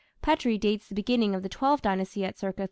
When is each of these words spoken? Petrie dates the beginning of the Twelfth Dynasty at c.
Petrie 0.23 0.57
dates 0.57 0.87
the 0.87 0.95
beginning 0.95 1.35
of 1.35 1.43
the 1.43 1.47
Twelfth 1.49 1.83
Dynasty 1.83 2.25
at 2.25 2.35
c. 2.39 2.47